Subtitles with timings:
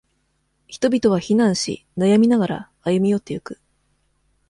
[0.67, 3.59] 人々は非難し、悩みながら、歩み寄っていく。